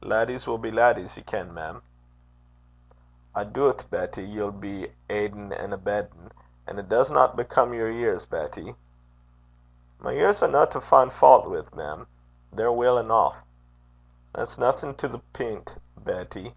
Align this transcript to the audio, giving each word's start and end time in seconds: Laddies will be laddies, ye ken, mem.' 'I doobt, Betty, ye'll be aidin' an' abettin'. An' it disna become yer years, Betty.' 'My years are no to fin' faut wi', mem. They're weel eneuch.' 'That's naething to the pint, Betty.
Laddies 0.00 0.46
will 0.46 0.58
be 0.58 0.70
laddies, 0.70 1.16
ye 1.16 1.24
ken, 1.24 1.52
mem.' 1.52 1.82
'I 3.34 3.44
doobt, 3.46 3.90
Betty, 3.90 4.22
ye'll 4.22 4.52
be 4.52 4.86
aidin' 5.10 5.52
an' 5.52 5.72
abettin'. 5.72 6.30
An' 6.68 6.78
it 6.78 6.88
disna 6.88 7.34
become 7.34 7.74
yer 7.74 7.90
years, 7.90 8.24
Betty.' 8.24 8.76
'My 9.98 10.12
years 10.12 10.40
are 10.40 10.46
no 10.46 10.66
to 10.66 10.80
fin' 10.80 11.10
faut 11.10 11.50
wi', 11.50 11.64
mem. 11.74 12.06
They're 12.52 12.70
weel 12.70 12.96
eneuch.' 12.96 13.34
'That's 14.32 14.56
naething 14.56 14.94
to 14.98 15.08
the 15.08 15.18
pint, 15.32 15.74
Betty. 15.96 16.54